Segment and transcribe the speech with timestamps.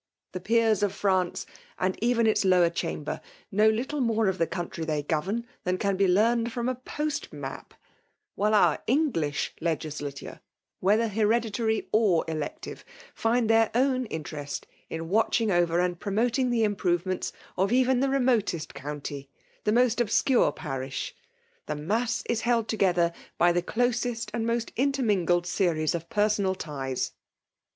[0.31, 1.45] The peers of France,
[1.77, 5.95] and even its lower Chamber, know little more of the ooantry they govern Ihaai can
[5.95, 7.75] be learned Irom a post map;
[8.33, 10.39] while oar English legislature,
[10.79, 12.83] whether hereditary or de<tive,
[13.13, 18.25] find their own interest in watching over and promoting the improvements of even PBBIALB DOMINATION.
[18.25, 18.73] 191 tbe remotest
[19.03, 19.27] oounty,—
[19.65, 21.13] the most obscure pa rish;—
[21.67, 27.11] the mass is held together by the closest and most intemungled series of personal ties.